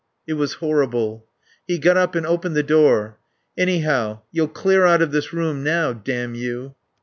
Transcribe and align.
(It 0.25 0.33
was 0.33 0.53
horrible.) 0.53 1.27
He 1.67 1.77
got 1.77 1.95
up 1.95 2.15
and 2.15 2.25
opened 2.25 2.55
the 2.55 2.63
door. 2.63 3.19
"Anyhow, 3.55 4.21
you'll 4.31 4.47
clear 4.47 4.83
out 4.83 5.03
of 5.03 5.11
this 5.11 5.31
room 5.31 5.63
now, 5.63 5.93
damn 5.93 6.33
you." 6.33 6.73